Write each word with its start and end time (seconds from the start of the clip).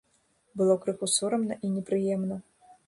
Было 0.61 0.77
крыху 0.87 1.11
сорамна 1.17 1.59
і 1.67 1.73
непрыемна. 1.77 2.45